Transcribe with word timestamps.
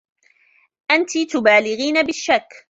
أنتِ 0.91 1.17
تبالغين 1.31 2.01
بالشّك. 2.03 2.51